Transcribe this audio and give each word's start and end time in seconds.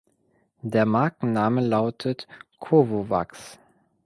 Der 0.63 0.87
Markenname 0.87 1.61
lautet 1.61 2.27
"Covovax". 2.59 3.59